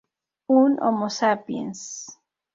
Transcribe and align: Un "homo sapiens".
Un 0.59 0.77
"homo 0.87 1.11
sapiens". 1.17 1.81